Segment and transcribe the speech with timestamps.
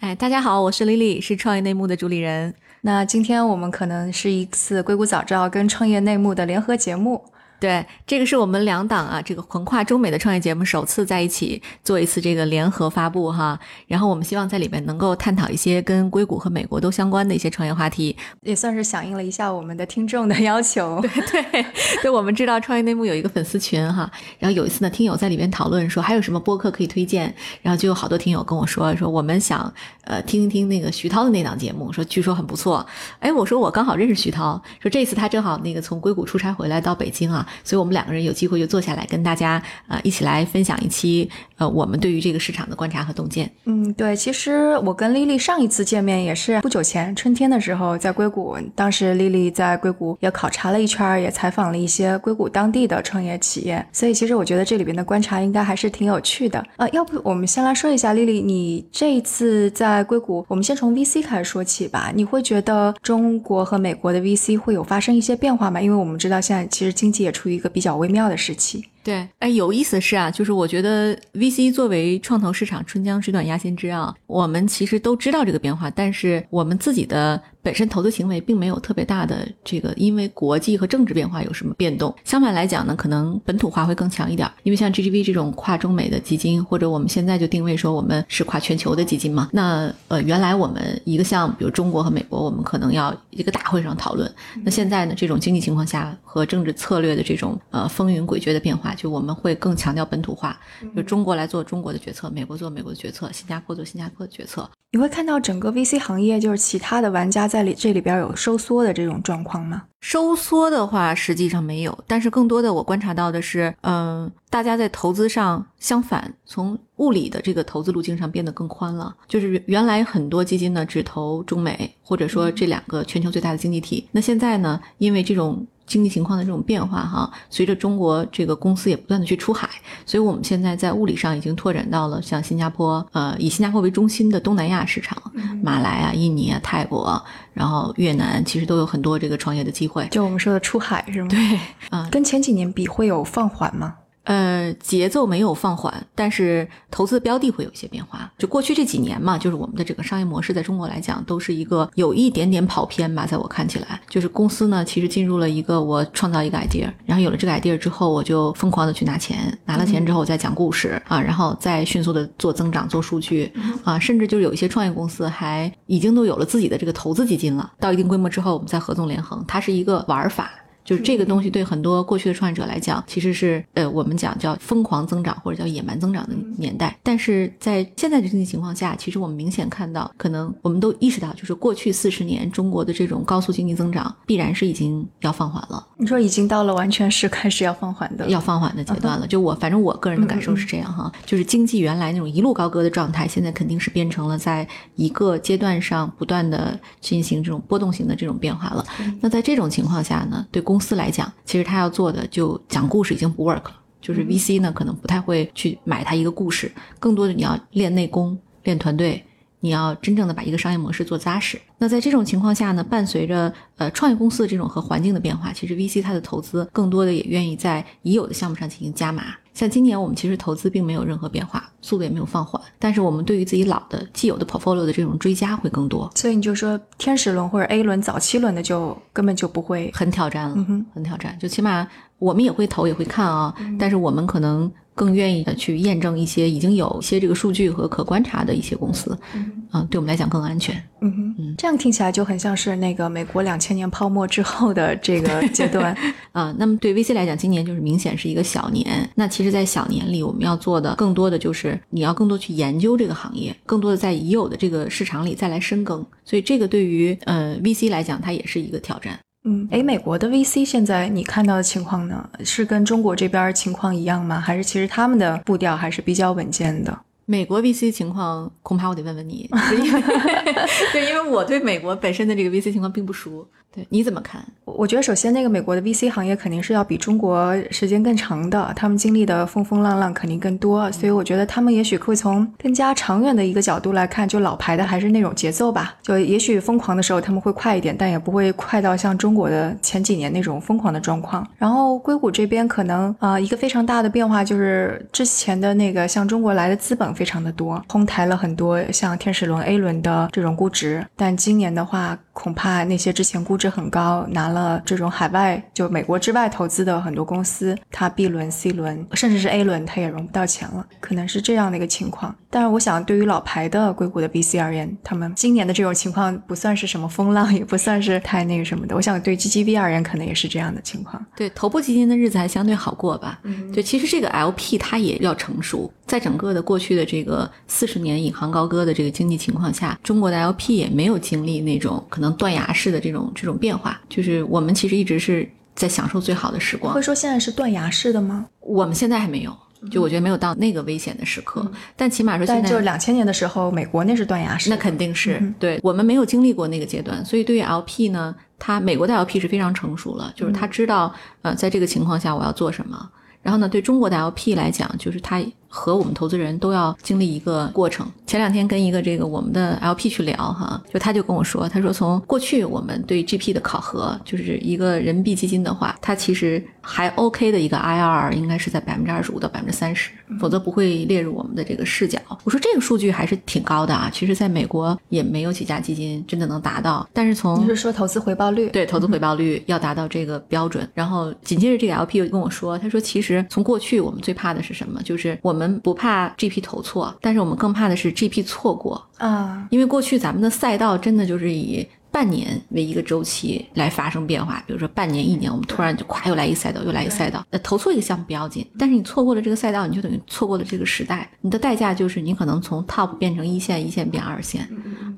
[0.00, 2.54] 哎，大家好，我是丽丽，是创业内幕的主理人。
[2.82, 7.24] 那今天我们可能是一次硅谷早知道跟创业内幕的联合节目。
[7.60, 13.58] 对，这个是我们两档啊，这个横跨中美的创业节目首次在一起做一次这个联合发布哈。
[13.88, 21.00] 然后我们希望在里面能够探讨一些跟硅谷和美国都相关的一些创业话题，也算是响应了一下我们的听众的要求。
[21.00, 21.66] 对对，
[22.02, 24.08] 对，我们知道创业内幕有一个粉丝群哈。
[24.38, 29.72] 然后有一次呢，听友在里面讨论说还有什么播客可以推荐，然后就有好多听友跟我说说我们想
[30.04, 32.86] 呃听一听那个徐涛的那档节目，说据说很不错。
[33.18, 37.46] 哎，我说我刚好认识徐涛，说这次他正好那个从硅谷出差回来到北京啊。
[37.64, 43.50] 所以，我们两个人有机会就坐下来跟大家呃一起来分享一期呃我们对于这个市场的观察和洞见。
[43.64, 53.84] 嗯，对，其实我跟丽丽上一次见面也是不久前春天的时候，在硅谷，当时丽丽在硅谷也考察了一圈，也采访了一些硅谷当地的创业企业。
[53.92, 56.64] 所以，其实我觉得这里边的观察应该还是挺有趣的。
[56.76, 62.12] 呃，要不我们先来说一下丽丽，你这一次在硅谷，我们先从 VC 开始说起吧。
[62.14, 65.80] 你会觉得中国和美国的 VC 会有发生一些变化吗？
[65.80, 68.84] 因为我们知道现在其实经济也处于一个比较微妙的时期。
[69.04, 82.14] 对，哎，有意思的是啊，就是我觉得 VC 作为创投市场春江水暖鸭先知啊，我们其实都知道这个变化，但是我们自己的本身投资行为并没有特别大的这个，因为国际和政治变化有什么变动。
[82.24, 89.48] 相反来讲呢，可能本土化会更强一点，因为像 GGV 这种跨中美的基金，或者我们现在就定位说我们是跨全球的基金嘛。
[89.52, 94.32] 那呃，原来我们一个项目，比如中国和美国，我们可能要一个大会上讨论。
[94.62, 98.94] 那现在呢，这种经济情况下和政治策略的这种呃风云诡谲的变化。
[98.94, 100.58] 就我们会更强调本土化，
[100.94, 104.68] 就中国来做中国的决策，美国做美国的决策，新加坡做新加坡的决策。
[104.90, 109.84] 你会看到整个 VC 行业，就是其他的玩家在里这里边有收缩的这种状况吗？
[110.00, 119.14] 收缩的话，实际上没有，但是更多的我观察到的是，嗯，大家在投资上相反，从物理的这个投资路径上变得更宽了。
[119.26, 125.66] 就是原来很多基金呢只投中美，或者说这两个全球最大的经济体，那现在呢，因为这种。
[125.88, 129.68] 经济情况的这种变化，哈，随着中国这个公司也不断的去出海，
[130.06, 135.20] 所以我们现在在物理上已经拓展到了像新加坡，呃，以新加坡为中心的东南亚市场，
[135.62, 137.20] 马来啊、印尼啊、泰国，
[137.54, 140.06] 然后越南，其实都有很多这个创业的机会。
[140.08, 141.28] 就我们说的出海是吗？
[141.28, 141.58] 对，
[141.90, 143.94] 啊，跟前几年比会有放缓吗？
[144.28, 148.30] 呃，节奏没有放缓，但是投资标的会有一些变化。
[148.36, 153.24] 就过去这几年嘛，就是我们的整个商业模式在中国来讲，都是一个有一点点跑偏吧。
[153.24, 163.50] 在我看起来，就是公司呢，其实进入了一个我创造一个 idea，然后有了这个 idea 之后，我就疯狂的去拿钱，拿了钱之后我再讲故事啊，然后再迅速的做增长、做数据
[163.82, 167.72] 啊，甚至就是有一些创业公司还已经都有了自己的这个投资基金了。
[167.80, 170.50] 到一定规模之后，我们再合纵连横，它是一个玩法。
[170.88, 176.96] 就是这个东西对很多过去的创业者来讲，其实是呃我们讲叫疯狂增长或者叫野蛮增长的年代。
[177.02, 185.86] 但是在现在的经济情况下，其实我们明显看到，可能我们都意识到，就是过去四十年中国的这种高速经济增长，必然是已经要放缓了。
[185.98, 189.26] 你说已经到了完全是开始要放缓的要放缓的阶段了。
[189.26, 198.82] 就我反正我个人的感受是这样哈，就是经济原来那种一路高歌的状态，现在肯定是变成了在一个阶段上不断的进行这种波动型的这种变化了。
[199.20, 203.80] 那在这种情况下呢，对公公司来讲，其实他要做的就讲故事已经不 work 了。
[204.00, 206.70] 就是 VC 呢，可能不太会去买他一个故事，
[207.00, 209.20] 更多的你要练内功、练团队，
[209.58, 211.60] 你要真正的把一个商业模式做扎实。
[211.78, 219.34] 那在这种情况下呢，伴随着呃创业公司的这种和环境的变化，其实 VC 它的投资更多的也愿意在已有的项目上进行加码。
[219.58, 226.08] 像今年我们其实投资并没有任何变化，速度也没有放缓，但是我们对于自己老的既有的 portfolio 的这种追加会更多。
[226.14, 230.56] 所以你就说天使轮或者 A 轮早期轮的就根本就不会很挑战了，
[230.94, 231.36] 很挑战。
[231.40, 231.84] 就起码
[232.20, 240.74] 我们也会投也会看啊，但是我们可能更愿意的去验证一些已经有一些这个数据和可观察的一些公司，嗯，对我们来讲更安全。
[241.00, 245.96] 嗯哼，这样听起来就很像是那个美国两千年泡沫之后的这个阶段
[246.32, 246.54] 啊。
[246.58, 249.08] 那么对 VC 来讲，今年就是明显是一个小年。
[249.16, 249.48] 那其实。
[249.48, 256.04] 在小年里，我们要做的更多的就是你要更多去研究这个行业，更多的在已有的这个市场里再来深耕。
[256.22, 259.18] 所以这个对于呃 VC 来讲，它也是一个挑战。
[259.50, 264.38] 嗯，诶，美国的 VC 现在你看到的情况呢，是跟中国这边情况一样吗？
[264.38, 266.98] 还是其实他们的步调还是比较稳健的？
[267.24, 269.48] 美国 VC 情况，恐怕我得问问你，
[270.92, 273.48] 对，因为我对美国本身的这个 VC 情况并不熟。
[273.74, 274.42] 对，你怎么看？
[274.64, 291.46] 我觉得首先那个美国的 VC 行业肯定是要比中国时间更长的，他们经历的风风浪浪肯定更多，所以我觉得他们也许会从更加长远的一个角度来看，就老牌的还是那种节奏吧，就也许疯狂的时候他们会快一点，但也不会快到像中国的前几年那种疯狂的状况。
[291.56, 312.32] 然后硅谷这边可能啊一个非常大的变化就是之前的那个像中国来的资本非常的多，哄抬了很多像天使轮、A 轮的这种估值，但今年的话恐怕那些之前估值很高，拿了这种海外就美国之外投资的很多公司，它 B 轮、C 轮甚至是 A 轮，它也融不到钱了，可能是这样的一个情况。
[312.48, 318.94] 但是我想，对于老牌的硅谷的 VC 而言，他们今年的这种情况不算是什么风浪，也不算是太那个什么的。
[318.94, 321.20] 我想对 GGV 而言，可能也是这样的情况。
[321.36, 323.40] 对头部基金的日子还相对好过吧？
[323.42, 336.94] 嗯，对，其实这个 LP 它也要成熟，在整个的过去的这个四十年引吭高歌的这个经济情况下，中国的 LP 也没有经历那种可能断崖式的这种这种变化，就是我们其实一直是在享受最好的时光。
[336.94, 338.46] 会说现在是断崖式的吗？
[338.60, 339.56] 我们现在还没有。
[339.92, 341.64] 就我觉得没有到那个危险的时刻，
[341.94, 353.08] 但起码说现在，就是两千年的时候，美国那是断崖式，那肯定是对我们没有经历过那个阶段，所以对于 LP 呢，它美国的 LP 是非常成熟了，就是他知道呃在这个情况下我要做什么，
[353.40, 358.10] 然后呢，对中国的 LP 来讲，就是他和我们投资人都要经历一个过程。
[358.26, 372.18] 前两天跟一个这个我们的 LP 去聊哈，就他就跟我说，他说从过去我们对 GP 的考核，就是一个人民币基金的话，它其实还 OK 的一个 IRR 应该是在百分之二十五到百分之三十，否则不会列入我们的这个视角。
[372.44, 377.08] 我说这个数据还是挺高的啊，其实在美国也没有几家基金真的能达到。
[377.12, 378.68] 但是从你是说投资回报率？
[378.68, 380.86] 对，投资回报率要达到这个标准。
[380.92, 385.00] 然后紧接着这个 LP 又跟我说，他说其实从过去我们最怕的是什么？
[385.02, 397.44] 就是我们不怕 GP 投错，但是我们更怕的是 GP 错过啊，因为过去咱们的赛道真的就是以半年为一个周期来发生变化，比如说半年、一年，我们突然就咵又来一个赛道，又来一个赛道。
[397.50, 404.66] 呃投错一个项目不要紧，但是你错过了这个赛道，你就等于错过了这个时代，你的代价就是你可能从 top 变成一线，一线变二线，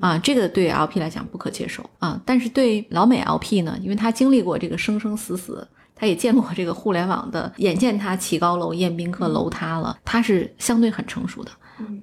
[0.01, 2.21] 啊，这个对 LP 来讲不可接受啊。
[2.25, 5.65] 但是对老美 LP 呢，因为他经历过这个生生死死。
[6.01, 11.51] 他也见过这个互联网的，眼见他起高楼宴宾客楼塌了，他是相对很成熟的，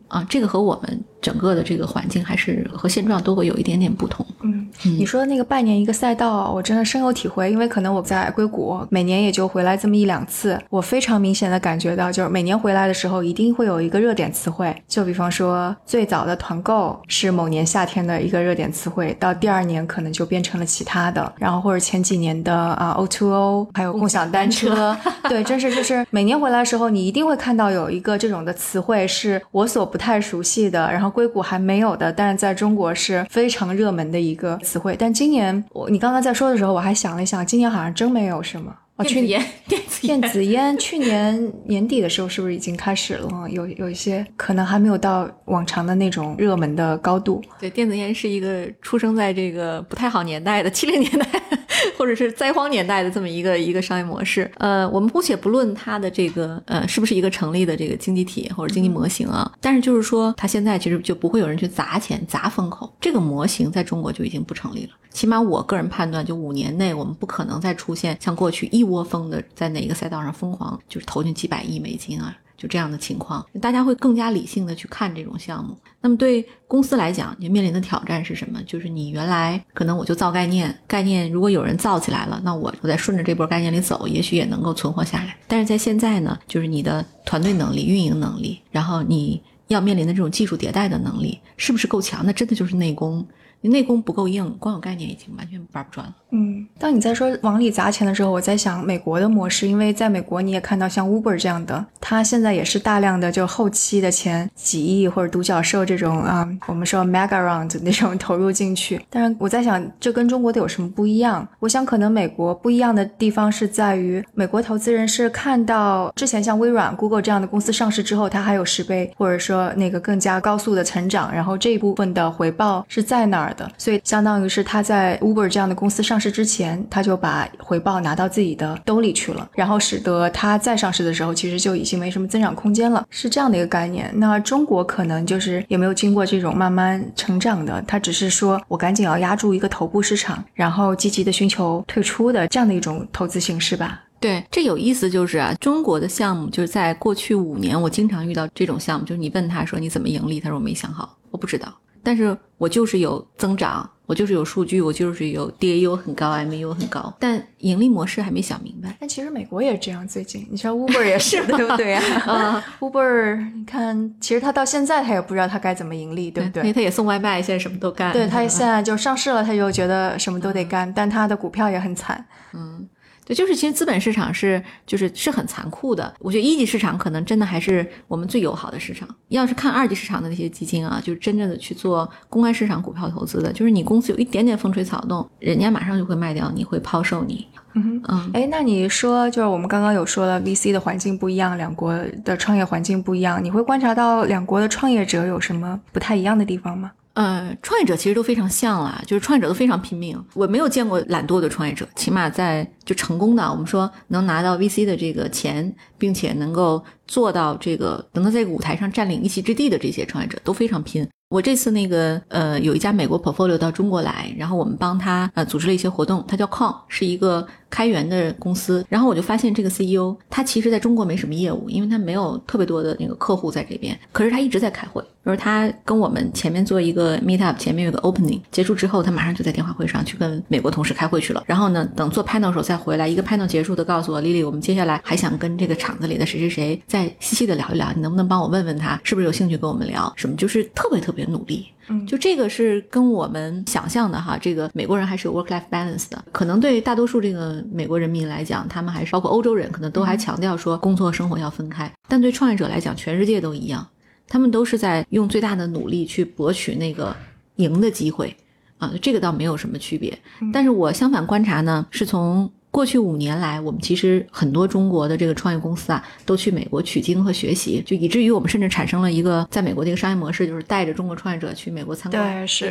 [0.06, 4.25] 啊，这个和我们整个的这个环境还是和现状都会有一点点不同。
[4.43, 24.97] 嗯，你说的那个半年一个赛道，我真的深有体会，因为可能我在硅谷每年也就回来这么一两次，我非常明显的感觉到，就是每年回来的时候一定会有一个热点词汇，就比方说最早的团购是某年夏天的一个热点词汇，到第二年可能就变成了其他的，然后或者前几年的啊 O to O 还有共享单车，
[25.29, 34.97] 对，真是就是每年回来的时候，你一定会看到有一个这种的词汇是我所不太熟悉的，然后硅谷还没有的，但是在中国是非常热门的一个词汇。
[34.99, 38.75] 但今年我你刚刚在说的时候，我还想了一想，今年好像真没有什么。
[38.99, 43.49] 哦，去年电子烟，电子烟去年年底的时候是不是已经开始了？
[43.49, 47.41] 有有一些可能还没有到往常的那种热门的高度。
[47.61, 51.27] 对，电子烟是一个出生在这个不太好年代的七零年代，
[51.97, 54.50] 或者是灾荒年代的这么一个一个商业模式。
[54.56, 64.90] 呃，我们姑且不论它的这个呃是不是一个成立的这个经济体或者经济模型啊，但是就是说它现在其实就不会有人去砸钱砸风口，这个模型在中国就已经不成立了。
[65.11, 75.76] 起码我个人判断，就五年内我们不可能再出现像过去一窝蜂的在哪个赛道上疯狂就是投进几百亿美金啊，就这样的情况，大家会更加理性的去看这种项目。
[76.00, 78.62] 那么对公司来讲，你面临的挑战是什么？
[78.64, 85.37] 就是你原来可能我就造概念，概念如果有人造起来了，那我我再顺着这波概念里走，也许也能够存活下来。
[85.47, 92.25] 但是在现在呢，就是你的团队能力、运营能力，然后你要面临的这种技术迭代的能力，是不是够强？
[92.25, 93.26] 那真的就是内功。
[93.61, 96.15] 你内功不够硬，光有概念已经完全玩不转了。
[96.31, 109.00] 嗯，当你在说往里砸钱的时候，我在想美国的模式，因为在美国你也看到像 Uber 这样的，它现在也是大量的就后期的钱几亿或者独角兽这种啊，我们说 mega round 那种 投入进去。
[109.09, 111.47] 但是我在想，这跟中国的有什么不一样？
[111.61, 134.11] 我想可能美国不一样的地方是在于，美国投资人是看到之前像微软、Google 这样的公司上市之后，它还有十倍或者说那个更加高速的成长，然后这一部分的回报是在哪儿的，所以相当于是他在 Uber 这样的公司上市之前，他就把回报拿到自己的兜里去了，然后使得他再上市的时候，其实就已经没什么增长空间了，是这样的一个概念。
[134.14, 144.05] 那中国可能就是也没有经过这种慢慢成长的，他只是说我赶紧要压住一个头部市场，然后积极的寻求退出的这样的一种投资形式吧。
[144.21, 151.73] 对，这有意思就是啊，中国的项目就是在过去五年，我经常遇到这种项目，就是你问他说你怎么盈利，他说我没想好，我不知道，
[152.09, 153.88] 但是我就是有增长。
[154.07, 158.97] 我就是有数据，我就是有 DAU 很高，MAU 很高，但盈利模式还没想明白。
[158.99, 162.65] 但其实美国也这样，最近你知道 Uber 也是，对不对啊？
[162.81, 166.62] Uber，你看，其实他到现在他也不知道他该怎么盈利，对不对？
[166.62, 168.11] 因为他也送外卖，现在什么都干。
[168.15, 172.25] 对他现在就上市了，他就觉得什么都得干，但他的股票也很惨。
[172.55, 172.88] 嗯。
[173.28, 176.14] 对，就是其实资本市场是就是是很残酷的。
[176.18, 179.06] 我觉得一级市场可能真的还是我们最友好的市场。
[179.28, 187.47] 要是看二级市场的那些基金啊，就是真正的去做公开市场股票投资的，就是你公司有一点点风吹草动，人家马上就会卖掉你，会抛售你。
[187.75, 188.30] 嗯嗯。
[188.32, 191.94] 哎，那你说就是我们刚刚有说了，VC 的环境不一样，两国
[192.25, 196.90] 的创业环境不一样，你会观察到两国的创业者有什么不太一样的地方吗？
[197.19, 200.17] 呃，创业者其实都非常像啊，就是创业者都非常拼命。
[200.35, 211.05] 我没有见过懒惰的创业者，起码在就成功的，我们说能拿到 VC 的这个钱，并且能够做到这个能够在舞台上占领一席之地的这些创业者都非常拼。
[211.31, 218.85] 我这次那个呃，有一家美国 portfolio 到中国来，然后我们帮他呃组织了一些活动，它叫 Con，是一个开源的公司。
[218.89, 225.03] 然后我就发现这个 CEO 他其实在中国没什么业务，因为他没有特别多的那个客户在这边，可是他一直在开会。
[225.25, 231.45] 就是他跟我们前面做一个 meet up，前面有个 opening，结束之后他马上就在电话会上去跟美国同事开会去了。
[231.47, 240.35] 然后呢，等做 panel 时候再回来，一个 panel 结束的告诉我，Lily，我们接下来还想跟这个厂子里的谁谁谁再细细的聊一聊，你能不能帮我问问他是不是有兴趣跟我们聊什么？
[240.37, 241.67] 就是特别特别努力。
[241.88, 246.25] 嗯，就这个是跟我们想象的哈，这个美国人还是有 work life balance 的。
[246.33, 251.90] 可能对大多数这个美国人民来讲，他们还是包括欧洲人，可能都还强调说工作生活要分开。
[252.09, 253.87] 但对创业者来讲，全世界都一样，
[254.26, 257.14] 他们都是在用最大的努力去博取那个
[257.57, 258.37] 赢的机会
[258.78, 260.18] 啊，这个倒没有什么区别。
[260.52, 262.50] 但是我相反观察呢，是从。
[262.71, 272.37] 过去五年来，我们其实很多中国的这个创业公司啊，都去美国取经和学习，就以至于我们甚至产生了一个在美国的一个商业模式，就是带着中国创业者去美国参观。
[272.37, 272.69] 对，是，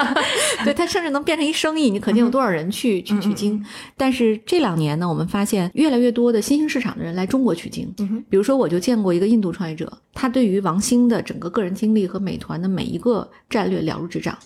[0.64, 1.90] 对，它甚至能变成一生意。
[1.90, 3.62] 你肯定有多少人去去取经？
[3.96, 7.92] 但是这两年呢，我们发现越来越多的新兴市场的人来中国取经。
[8.30, 14.36] 比如说，我就见过一个印度创业者，他对于王兴的整个个人经历和美团的每一个战略了如指掌。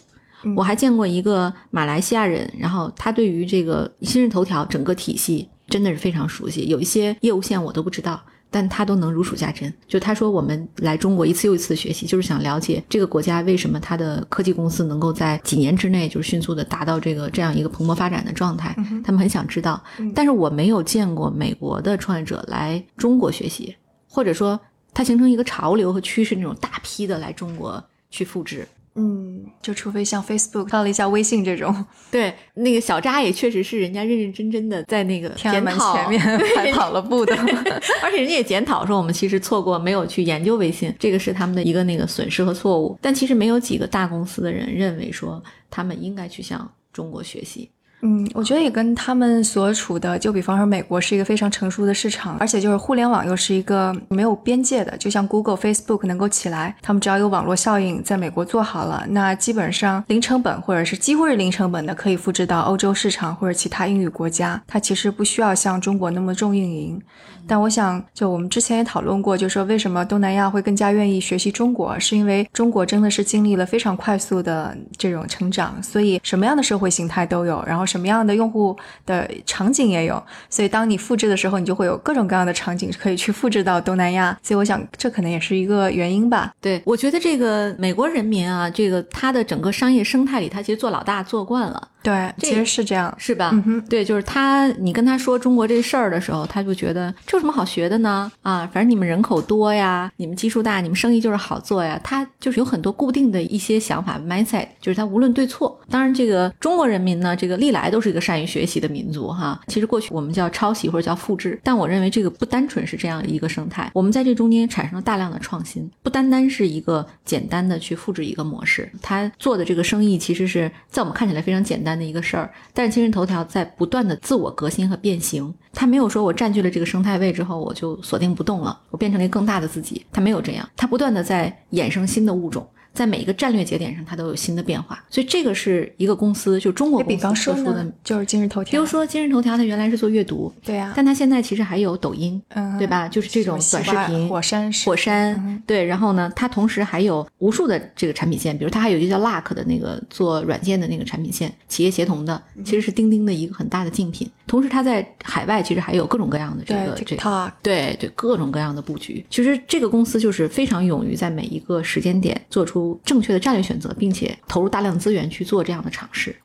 [0.57, 9.73] 我还见过一个马来西亚人，然后他对于这个今日头条整个体系真的是非常熟悉，有一些业务线我都不知道，但他都能如数家珍。
[9.89, 19.83] 就他说，我们来中国一次又一次的学习，就是想了解这个国家为什么它的科技公司能够在几年之内就是迅速的达到这个这样一个蓬勃发展的状态，他们很想知道。
[20.15, 23.75] 但是我没有见过美国的创业者来中国学习，
[24.09, 24.61] 或者说
[24.93, 28.69] 它形成一个潮流和趋势，那种大批的来中国去复制。
[28.95, 36.21] 嗯，就除非像 Facebook 到了一下微信这种， 对，那个小扎也确实是人家认认真真的在那个天安门前面
[36.57, 37.35] 还跑了步的，
[38.03, 42.99] 而且人家也检讨说我们其实错过没有去研究微信，这个是他们的一个那个损失和错误。
[43.01, 47.71] 但其实没有几个大公司的人认为说他们应该去向中国学习。
[48.05, 67.01] 嗯，我觉得也跟他们所处的，就比方说美国是一个非常成熟的市场，而且就是互联网又是一个没有边界的，就像 Google、Facebook 能够起来，他们只要有网络效应，在美国做好了，那基本上零成本或者是几乎是零成本的，可以复制到欧洲市场或者其他英语国家，它其实不需要像中国那么重运营。
[67.47, 84.37] 但我想，就我们之前也讨论过，就说为什么东南亚会更加愿意学习中国，是因为中国真的是经历了非常快速的这种成长，所以什么样的社会形态都有，然后什么样的用户的场景也有，所以当你复制的时候，你就会有各种各样的场景可以去复制到东南亚。
[84.43, 86.53] 所以我想，这可能也是一个原因吧。
[86.61, 91.89] 对，我觉得这个美国人民啊，这个他的整个商业生态里，他其实做老大做惯了。
[92.03, 93.51] 对，其实是这样，是吧？
[93.53, 98.31] 嗯哼，对，就是他，你跟他说中国这事儿的时候，他就觉得这有什么好学的呢？
[98.43, 102.01] 啊，反正你们人口多呀，你们基数大，你们生意就是好做呀。
[102.03, 105.81] 他就是有很多固定的一些想法，mindset，就是他无论对错。
[105.89, 109.61] 当然，这个中国人民呢，这个历来都是一个善于学习的民族哈。
[109.69, 113.91] 其实过去我们叫抄袭或者叫复制，但我认为这个不单纯是这样一个生态。
[113.95, 118.91] 我们在这中间产生了大量的创新，不单单是一个简单的去复制一个模式。
[119.01, 121.92] 他做的这个生意其实是在我们看起来非常简单。
[121.99, 132.67] 的一个事儿，但是今日头条在不断的自我革新和变形，它没有说我占据了这个生态位之后我就锁定不动了，我变成了一个更大的自己，它没有这样，它不断的在衍生新的物种。
[132.93, 138.71] 在每一个战略节点上，它都有新的变化，所以这个是一个公司，就中国公司特殊的，就是今日头条。
[138.71, 143.09] 比如说今日头条，它原来是做阅读，对呀，但它现在其实还有抖音，嗯，对吧？
[143.09, 145.85] 就是这种短视频，火山，火山，对。
[145.85, 154.31] 然后呢，它同时还有无数的这个产品线，比如它还有一个叫 Luck 的那个做软件的那个产品线，企业协同的，其实是钉钉的一个很大的竞品。
[154.53, 159.25] 同时它在海外其实还有各种各样的这个这个对对各种各样的布局。
[159.31, 166.37] 其实这个公司就是非常勇于在每一个时间点做出正确的战略选择，并且投入大量资源去做这样的尝试。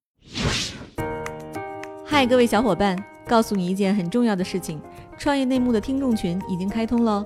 [2.05, 2.97] 嗨，各位小伙伴，
[3.27, 4.79] 告诉你一件很重要的事情：
[5.17, 7.25] 创业内幕的听众群已经开通喽。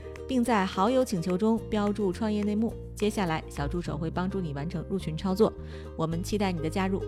[0.31, 2.73] 并在好友请求中标注“创业内幕”。
[2.95, 5.51] 接下来，小助手会帮助你完成入群操作。
[5.97, 7.03] 我们期待你的加入。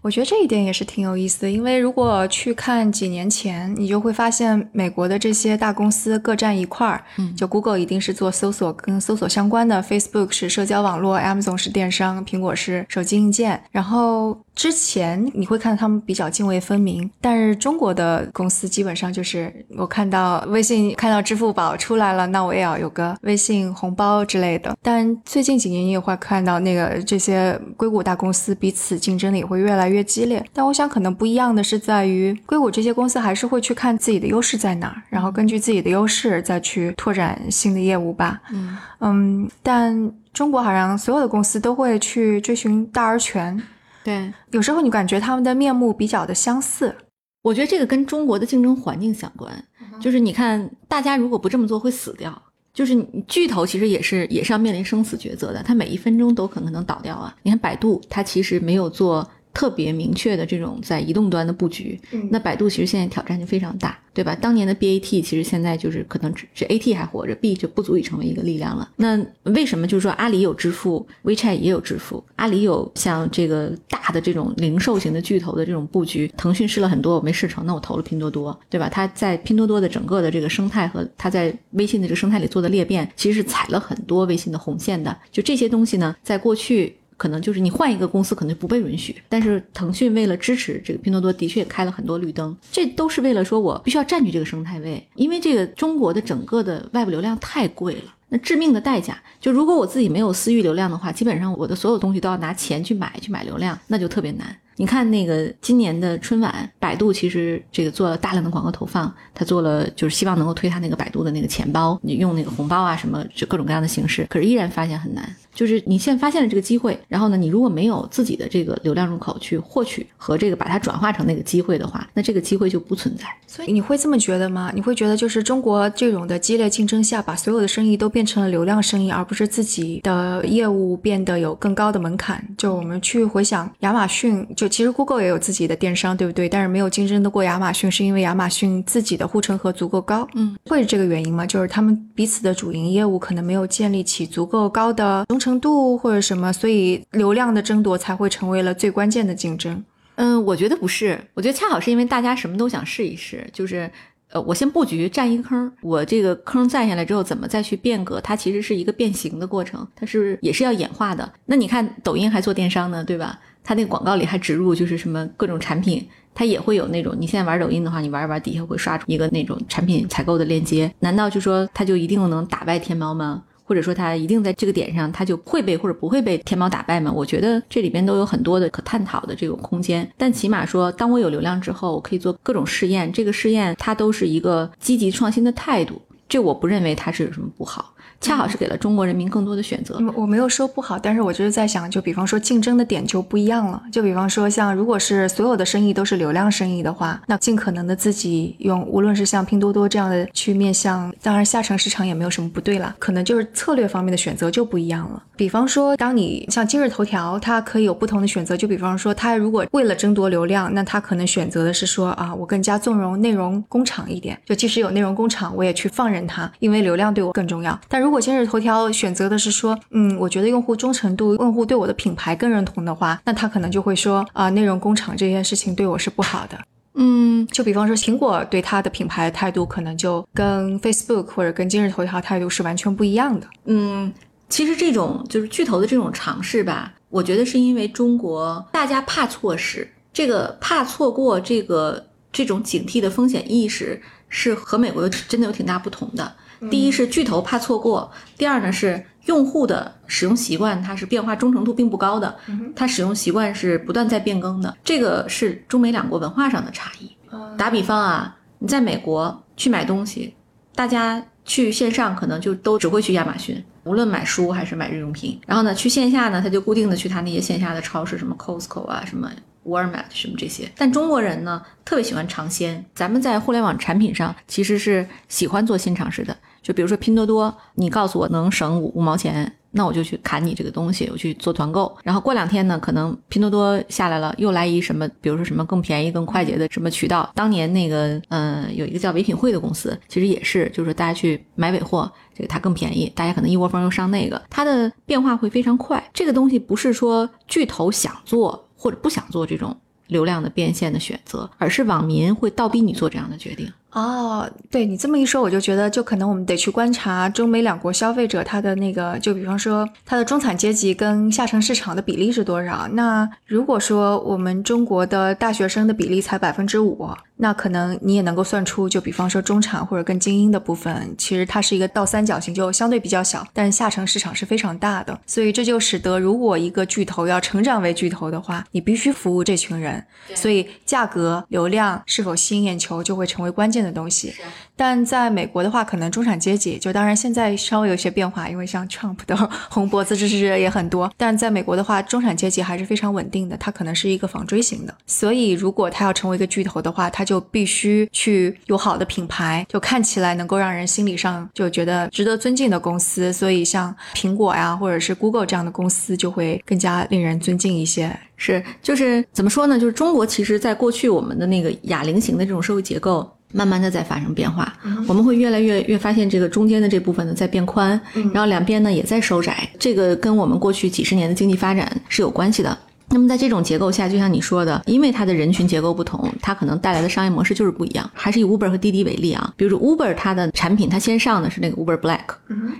[0.00, 7.04] 我觉得这一点也是挺有意思的，因为如果去看几年前，你就会发现美国的这些大公司各占一块儿。
[7.18, 14.36] 嗯，就 Google 一定是做搜索跟搜索相关的，Facebook 是社交网络，Amazon 是电商，苹果是手机硬件，然后。
[14.54, 24.76] 之前你会看到他们比较泾渭分明，但是中国的公司基本上就是我看到微信看到支付宝出来了，那我也要有个微信红包之类的。
[24.82, 30.44] 但最近几年你也会看到那个这些硅谷大公司彼此竞争的也会越来越激烈。
[30.52, 38.40] 但我想可能不一样的是在于硅谷这些公司还是会去看自己的优势在哪儿，然后根据自己的优势再去拓展新的业务吧。
[38.52, 43.60] 嗯嗯，但中国好像所有的公司都会去追寻大而全。
[44.04, 46.94] 对，有时候你感觉他们的面目比较的相似，
[47.42, 49.52] 我觉得这个跟中国的竞争环境相关。
[50.00, 52.42] 就是你看，大家如果不这么做会死掉，
[52.74, 57.36] 就是巨头其实也是也是要面临生死抉择的，它每一分钟都可能能倒掉啊。
[57.42, 59.28] 你看百度，它其实没有做。
[59.54, 64.34] 特别明确的这种在移动端的布局，那百度其实现在挑战就非常大，对吧？
[64.34, 68.90] 当年的 BAT 其实现在就是可能只是 AT 还活着，B 就不足以成为一个力量了。
[68.96, 78.88] 那为什么就是说阿里有支付，WeChat 也有支付，阿里有像这个大的这种零售型的巨头的这种布局，腾讯试了很多我没试成，那我投了拼多多，对吧？
[78.88, 85.16] 它在拼多多的整个的这个生态和它在微信的这个生态里做的裂变，其实是踩了很多微信的红线的。
[85.30, 86.96] 就这些东西呢，在过去。
[87.22, 89.14] 可能就是你换一个公司，可能就不被允许。
[89.28, 92.56] 但是腾讯为了支持这个拼多多，的确开了很多绿灯。
[92.72, 98.12] 这都是为了说我必须要占据这个生态位，因为这个中国的整个的外部流量太贵了。
[98.28, 104.56] 那致命的代价，就如果我自己没有私域流量的话，基本上我的所有东西都要拿钱去买，去买流量，那就特别难。
[104.76, 115.36] 你看那个今年的春晚，百度其实这个做了大量的广告投放，他做了就是希望能够推他那个百度的那个钱包，你用那个红包啊什么，就各种各样的形式，可是依然发现很难。
[115.54, 123.24] 就是你现在发现了这个机会，然后呢，你如果没有自己的这个流量入口去获取和这个把它转化成那个机会的话，那这个机会就不存在。
[123.46, 124.72] 所以你会这么觉得吗？
[124.74, 132.42] 你会觉得就是中国这种的激烈竞争下，把所有的生意都变成了流量生意，而不是自己的业务变得有更高的门槛？
[132.56, 136.48] 就我们去回想亚马逊，就其实 Google 也有自己的电商，对不对？
[136.48, 140.26] 但是没有竞争得过亚马逊，是因为亚马逊自己的护城河足够高。
[140.34, 141.44] 嗯，会是这个原因吗？
[141.44, 149.84] 就是他们彼此的主营业务可能没有建立起足够高的忠程度或者什么，所以流量的争夺才会成为了最关键的竞争。
[150.14, 153.90] 嗯，我觉得不是，我觉得恰好是因为大家什么都想试一试，就是
[154.30, 158.20] 呃，我先布局占一个坑，我这个坑占下来之后，怎么再去变革？
[158.20, 161.32] 它其实是一个变形的过程，它是也是要演化的。
[161.46, 163.40] 那你看抖音还做电商呢，对吧？
[163.64, 173.42] 它那个广告里还植入就是什么各种产品，它也会有那种你现在玩抖音的话，你玩一玩底下会刷出一个那种产品采购的链接，难道就说它就一定能打败天猫吗？
[173.64, 177.12] 或者说他一定在这个点上，他就会被或者不会被天猫打败吗？
[177.12, 180.08] 我觉得这里边都有很多的可探讨的这个空间。
[180.16, 187.91] 但起码说，当我有流量之后，我可以做各种试验，这个试验它都是一个积极创新的态度，这我不认为它是有什么不好。
[188.22, 190.00] 恰好是给了中国人民更多的选择。
[190.14, 193.82] 我没有说不好，但是我就是在想，就比方说竞争的点就不一样了。
[193.92, 205.22] 就比方说，像如果是所有的生意都是流量生意的话，那尽可能的自己用，无论是像拼多多这样的去面向，当然下沉市场也没有什么不对啦，可能就是策略方面的选择就不一样了。
[205.36, 208.56] 比方说，当你像今日头条，它可以有不同的选择。
[208.56, 217.76] 就比方说，它如果为了争夺流量，那它可能选择的是说啊，我更加纵容内容工厂一点，就即使有内容工厂，我也去放任它，因为流量对我更重要。
[217.88, 226.58] 但如果今日头条选择的是说，嗯，我觉得用户忠诚度、用户对我的品牌更认同的话，那他可能就会说，啊，内容工厂这件事情对我是不好的。
[226.94, 233.46] 嗯，就比方说，苹果对它的品牌态度，可能就跟 Facebook 或者跟今日头条态度是完全不一样的。
[233.64, 234.12] 嗯，
[234.48, 242.04] 其实这种就是巨头的这种尝试吧，我觉得是因为中国大家怕错失，这个怕错过这个。
[242.34, 246.34] 这种警惕的风险意识是和美国真的有挺大不同的。
[246.70, 252.36] 第一是巨头怕错过，第二呢是用户的使用习惯它是变化忠诚度并不高的，
[252.74, 257.10] 它使用习惯是不断在变更的，这个是中美两国文化上的差异。
[257.56, 260.34] 打比方啊，你在美国去买东西，
[260.74, 265.40] 大家去线上可能就都只会去亚马逊，无论买书还是买日用品。
[265.46, 269.30] 然后呢，去线下呢，他就固定的去他那些线下的超市，什么 Costco 啊，什么
[269.64, 270.70] Walmart 什么这些。
[270.76, 272.84] 但中国人呢，特别喜欢尝鲜。
[272.94, 276.36] 咱们在互联网产品上其实是喜欢做新尝试的。
[276.62, 281.92] 就比如说拼多多，你告诉我能省五五毛钱，那我就去砍你这个东西，我去做团购。
[282.04, 287.28] 然后过两天呢，可能拼多多下来了，又来一什么，比如说什么更便宜、更快捷的什么渠道。
[287.34, 296.02] 当年那个，嗯，有一个叫唯品会的公司，其实也是，就是大家去买尾货，这个它更便宜，大家可能一窝蜂又上那个，它的变化会非常快。
[296.12, 303.72] 这个东西不是说巨头想做或者不想做这种流量的变现的选择，而是网民会倒逼你做这样的决定。
[303.92, 312.88] 哦，对你这么一说，我就觉得，就可能我们得去观察中美两国消费者他的那个，就比方说他的中产阶级跟下沉市场的比例是多少。
[312.92, 325.20] 那如果说我们中国的大学生的比例才百分之五，那可能你也能够算出，就比方说中产或者更精英的部分，其实它是一个倒三角形，就相对比较小，但是下沉市场是非常大的。
[325.26, 330.02] 所以这就使得，如果一个巨头要成长为巨头的话，你必须服务这群人，
[330.34, 333.81] 所以价格、流量是否吸引眼球就会成为关键。
[333.82, 334.34] 的东西，
[334.76, 339.36] 但在美国的话，可能中产阶级就当然现在稍微有些变化，因为像 Trump 的
[339.70, 341.12] 红脖子支持者也很多。
[341.16, 344.94] 但在美国的话，中产阶级还是非常稳定的，它可能是一个纺锥型的。
[345.06, 353.32] 所以，如果它要成为一个巨头的话，它就必须去有好的品牌，就看起来能够让人心理上就觉得值得尊敬的公司。
[353.32, 358.14] 所以，像苹果呀，或者是 Google 这样的公司，就会更加令人尊敬一些。
[358.36, 359.78] 是，就是怎么说呢？
[359.78, 363.30] 就是中国其实在过去我们的那个哑铃型的这种社会结构。
[363.52, 364.72] 慢慢的在发生变化，
[365.06, 368.00] 我们会越来越越发现这个中间的这部分呢在变宽，
[368.32, 372.76] 然后两边呢也在收窄，这个跟我们过去几十年的经济发展是有关系的。
[373.14, 378.10] 那么在这种结构下，就像你说的，因为它的人群结构不同，它可能带来的商业模式就是不一样。
[378.14, 382.20] 还是以 Uber 和滴滴为例啊，比如说 Uber 它的产品，它先上的是那个 Uber Black，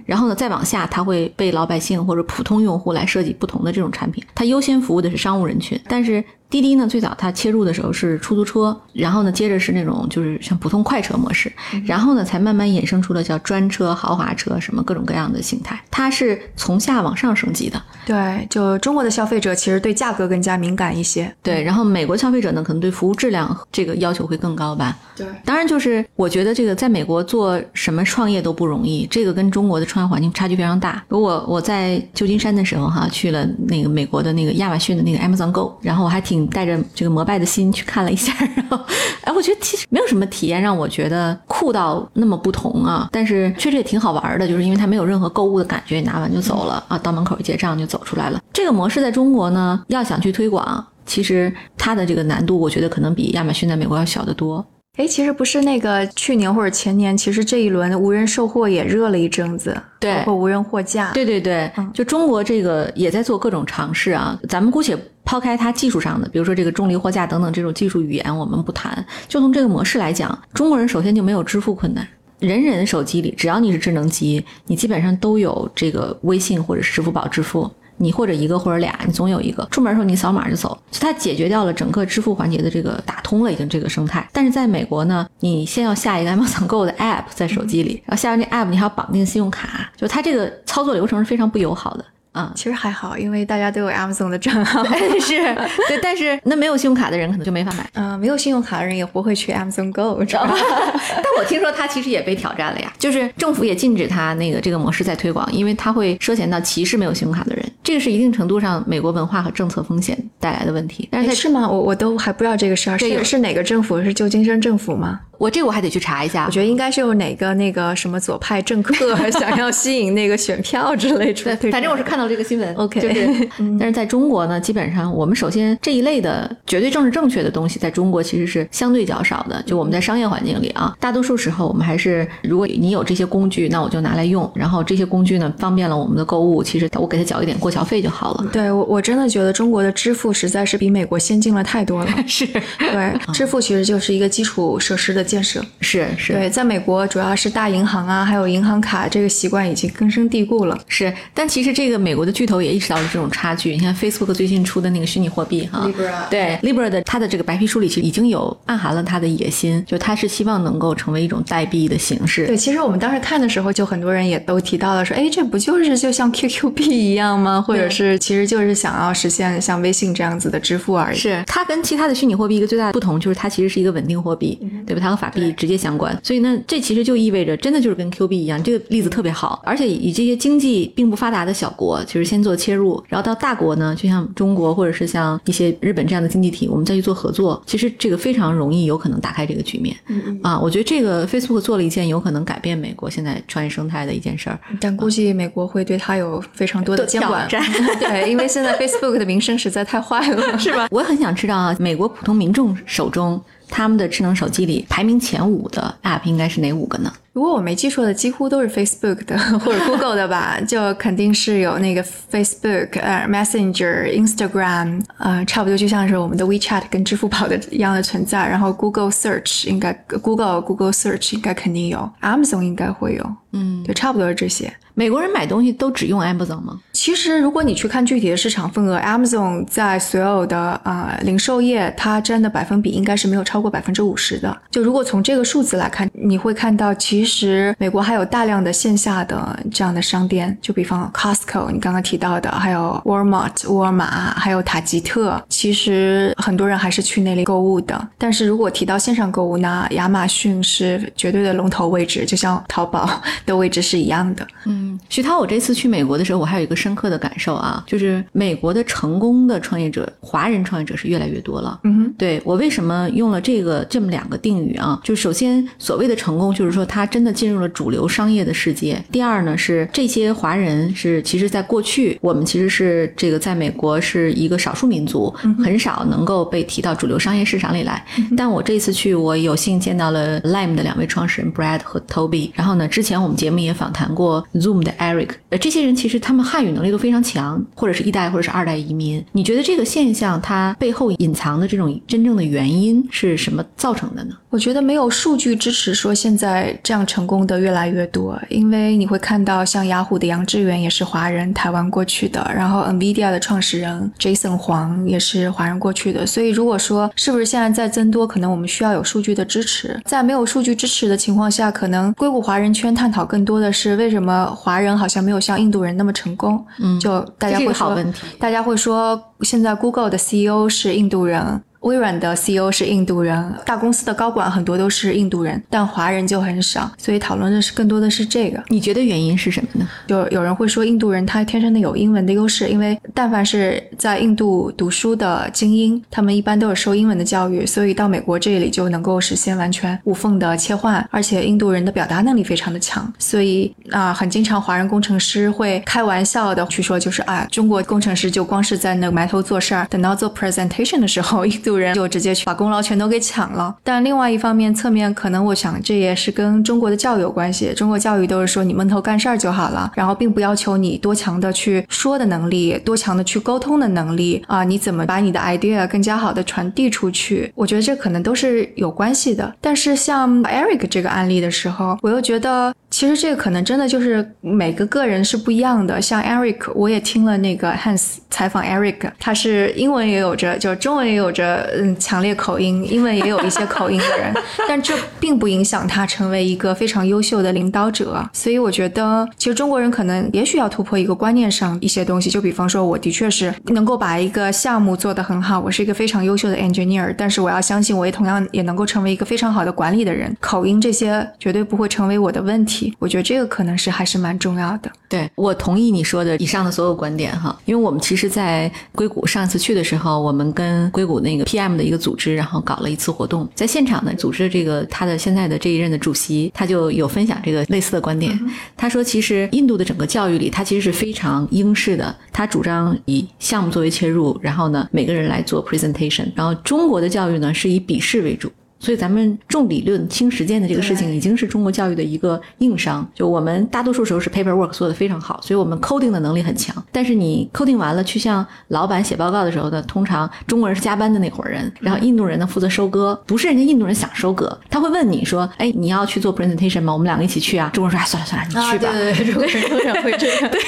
[0.06, 6.24] 然后呢再往下，它会被老百姓或者普通用户来设计不同的这种产品，它优先服务的是商务人群，但是。
[6.52, 11.50] 滴滴呢，最早它切入的时候是出租车，然后呢，接着是那种就是像普通快车模式，
[11.86, 15.82] 然后呢，才慢慢衍生出了叫专车、豪华车什么各种各样的形态。
[15.90, 17.82] 它是从下往上升级的。
[18.04, 21.34] 对，就中国的消费者其实对价格更加敏感一些。
[21.42, 24.94] 对，然后美国消费者呢，可能对服务质量这个要求会更高吧。
[25.16, 31.02] 对，当然就是我觉得这个在美国做什么创业都不容易，这个跟中国的创业环境差距非常大。
[31.08, 36.41] 如果我在旧金山的时候哈，去了那个美国的那个亚马逊的那个 Amazon Go，然后我还挺。
[36.48, 38.78] 带着这个膜拜的心去看了一下， 然后，
[39.22, 48.40] 哎，我觉得其实没有什么体验让我觉得酷到那么不同啊，但是确实也挺好玩的，就是因为它没有任何购物的感觉，拿完就走了啊，到门口一结账就走出来了。
[48.52, 54.64] 这个模式在中国呢，要想去推广，其实它的这个难度，我觉得可能比亚马逊在美国要小得多。
[54.98, 61.10] 哎，其实不是那个去年或者前年，其实这一轮无人售货也热了一阵子，对，包括无人货架。
[61.12, 64.38] 对对对，就中国这个也在做各种尝试啊。
[64.50, 69.02] 咱们姑且抛开它技术上的，比如说这个重力货架等等这种技术语言，我们不谈。
[69.26, 72.06] 就从这个模式来讲，中国人首先就没有支付困难，
[72.38, 77.70] 人人手机里只要你是智能机，你基本上都有这个微信或者是支付宝支付。
[77.96, 84.28] 你或者一个或者俩，你总有一个出门的时候你扫码就走，就它解决掉了整个支付环节的这个打通了已经这个生态。
[84.32, 92.04] 但是在美国呢，你先要下一个 Amazon Go 的 app 在手机里，然后下完这 app 你还要绑定信用卡，就它这个操作流程是非常不友好的。
[92.32, 94.82] 啊，其实还好，因为大家都有 Amazon 的账号，
[95.20, 95.54] 是
[95.86, 96.00] 对。
[96.00, 97.86] 但是那没有信用卡的人可能就没法买。
[97.92, 100.54] 嗯，没有信用卡的人也不会去 Amazon Go， 知道吧？
[100.56, 107.71] 但我听说他其实也被挑战了呀，就是政府也禁止他那个这个模式在推广，因为他会涉嫌到歧视没有信用卡的人。
[107.92, 111.06] 这个是一定程度上美国文化和政策风险带来的问题。
[111.12, 111.68] 但是是吗？
[111.68, 114.00] 我我都还不知道这个事儿，是是哪个政府？
[114.02, 115.20] 是旧金山政府吗？
[115.42, 121.56] 我这个我还得去查一下，我觉得应该是有哪个那个什么左派政客 想要吸引那个选票之类的。
[121.56, 122.74] 对，反正我是看到这个新闻。
[122.78, 129.62] OK，就是， 但是在中国呢，基本上我们首先这一类的绝对政治正确的东西，在中国其实是相对较少的。
[129.66, 138.46] 就我们在商业环境里啊，大多数时候我们还是，如果你有这些工具，那我就拿来用，然后这些工具呢方便了我们的购物，其实我给他缴一点过桥费就好了。
[138.52, 142.14] 对我我真的觉得中国的支付付实在是比美国先进了太多了。
[142.28, 145.64] 是对，支付其实就是一个基础设施的建设。
[145.80, 150.78] 是是，对，在美国主要是大银行啊，还有银行卡这个习惯已经根深蒂固了。
[150.86, 153.72] 是，但其实这个美国的巨头也意识到了这种差距。
[153.72, 162.46] 你看 Facebook 最近出的那个虚拟货币哈 Libra 对 Libra 的它的这个白皮书里其实已经有暗含了它的野心，就它是希望能够成为一种代币的形式。
[162.46, 167.60] 对，其实我们当时看的时候，就很多人也都提到了说，哎，这不就是就像 QQ 币一样吗？
[167.60, 171.16] 或者是其实就是想要实现像微信这样子的支付而已。
[171.16, 175.00] 是它跟其他的虚拟货币一个最大的不同，就是它其实是一个稳定货币，对吧？
[175.00, 179.62] 它和法币直接相关，所以呢，这其实就意味着真的就是跟 Q 币一样，这个例子特别好。
[179.64, 189.94] 而且以这些经济并不发达的小国，就是先做切入，然后到大国呢，就像中国或者是像一些日本这样的经济体，我们再去做合作，其实这个非常容易有可能打开这个局面。
[190.08, 194.58] 嗯啊，我觉得这个 Facebook 做了一件有可能改变美国现在创业生态的一件事儿。
[194.80, 197.46] 但估计美国会对它有非常多的监管。
[198.00, 200.88] 对，因为现在 Facebook 的名声实在太坏了， 是吧？
[200.90, 203.40] 我很想知道啊，美国普通民众手中
[203.72, 207.10] 他们的智能手机里排名前五的 App 应该是哪五个呢？
[207.32, 218.46] 如果我没记错的，几乎都是 Facebook 的或者 Google 的吧，就肯定是有那个 Facebook、呃 Messenger、Instagram，呃，差不多就像是我们的 WeChat 跟支付宝的一样的存在。
[218.46, 224.72] 然后 Google Search 应该 Google Google Search 应该肯定有，Amazon 应该会有，嗯，对，差不多是这些。
[224.94, 226.78] 美国人买东西都只用 Amazon 吗？
[226.92, 234.54] 其实，如果你去看具体的市场份额，Amazon 在所有的呃零售业，它占的百分比应该是没有超过百分之五十的。
[234.70, 248.08] 就如果从这个数字来看，你会看到，其实美国还有大量的线下的这样的商店，就比方 Costco，你刚刚提到的，还有 Walmart 沃尔玛，还有塔吉特，其实很多人还是去那里购物的。
[248.18, 253.08] 但是如果提到线上购物那，亚马逊是绝对的龙头位置，就像淘宝
[253.46, 254.46] 的位置是一样的。
[254.66, 261.80] 嗯，徐涛，我这次去美国的时候，我还有一个深刻的感受啊，就是美国的成功的创业者，华人创业者是越来越多了。
[261.84, 265.00] 嗯哼，对我为什么用了这个这么两个定语啊？
[265.02, 269.02] 就首先所谓的成功，就是说他真的进入了主流商业的世界。
[269.10, 278.04] 第二呢，是这些华人是其实在过去我们其实是这个在美国是一个少数民族，很少能够被提到主流商业市场里来。
[278.36, 282.50] 但我这次去，我有幸见到了 Lime 的两位创始人 Brad 和 Toby。
[282.54, 285.30] 然后呢，之前我们节目也访谈过 Zoom 的 Eric。
[285.50, 289.24] 呃，这些人其实他们汉语能力都非常强，或者是一代或者是二代移民。
[289.32, 294.34] 你觉得这个现象它背后隐藏的这种真正的原因是什么造成的呢？
[294.50, 309.98] 我觉得没有数据支持说现在这样成功的越来越多，因为你会看到像雅虎的杨致远也是华人，台湾过去的，然后 NVIDIA 的创始人 Jason 黄也是华人过去的，所以如果说是不是现在在增多，可能我们需要有数据的支持。
[310.04, 316.64] 在没有数据支持的情况下，可能硅谷华人圈探讨更多的是为什么华人好像没有像印度人那么成功。
[316.78, 318.22] 嗯就大家会好问题。
[318.38, 321.62] 大家会说现在 Google 的 CEO 是印度人。
[321.82, 328.62] 微软的 CEO 是印度人，大公司的高管很多都是印度人，但华人就很少，所以讨论的是更多的是这个。
[328.68, 329.88] 你觉得原因是什么呢？
[330.06, 353.74] 就有人会说印度人他天生的有英文的优势，因为但凡是在印度读书的精英，他们一般都是受英文的教育，所以到美国这里就能够实现完全无缝的切换，而且印度人的表达能力非常的强，所以啊、很经常华人工程师会开玩笑的去说，就是啊，中国工程师就光是在那埋头做事儿，等到做 presentation 的时候，印度人就直接去把功劳全都给抢了。
[353.82, 367.52] 但另外一方面，侧面可能我想这也是跟中国的教育有关系，中国教育都是说你闷头干事儿就好了，然后并不要求你多强的去说的能力，多强的去沟通的能力啊，你怎么把你的 idea 更加好的传递出去？
[367.54, 369.54] 我觉得这可能都是有关系的。
[369.60, 376.00] 但是像 Eric 这个案例的时候，我又觉得其实这个可能真的就是每个个人是不一样的。
[376.00, 384.34] 像 Eric，我也听了那个 Hans 采访 Eric，他是英文也有着，就是中文也有着嗯强烈口音，英文也有一些口音的人，
[384.68, 388.22] 但这并不影响他成为一个非常优秀的领导者。
[388.34, 400.36] 所以我觉得，其实中国人可能也许要突破一个观念上一些东西，就比方说，我的确是能够把一个项目做得很好，我是一个非常优秀的 engineer，但是我要相信，我也同样也能够成为一个非常好的管理的人。
[400.40, 404.90] 口音这些绝对不会成为我的问题，我觉得这个可能是还是蛮重要的。
[405.08, 418.38] 对我同意你说的以上的所有观点哈，因为我们其实，在硅谷上一次去的时候，我们跟硅谷那个 PM 的一个组织，然后搞了一次活动，在现场呢，组织的这个他的现在的这一任的主席，他就有分享这个类似的观点。
[418.76, 428.50] 他说，其实印度的整个教育里，他其实是非常英式的，他主张以项目作为切入，然后呢，每个人来做 presentation，然后中国的教育呢是以笔试为主。
[428.82, 433.08] 所以咱们重理论轻实践的这个事情，已经是中国教育的一个硬伤。
[433.14, 436.74] 就我们大多数时候是 paperwork 做的非常好，所以我们 coding 的能力很强。
[436.90, 446.92] 但是你 coding 完了去向老板写报告的时候呢，通常中国人是加班的那伙人，然后印度人呢负责收割，不是人家印度人想收割，他会问你说，哎，你要去做 presentation 吗？
[446.92, 447.70] 我们两个一起去啊。
[447.72, 448.92] 中国人说，哎，算了算了，你去吧。
[448.92, 450.50] 对对对，中国人通常会这样。
[450.50, 450.60] 对